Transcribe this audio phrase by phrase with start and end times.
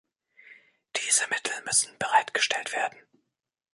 [0.95, 2.97] Diese Mittel müssen bereitgestellt werden.